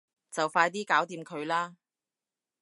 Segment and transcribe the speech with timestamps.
[0.31, 1.75] 就快啲搞掂佢啦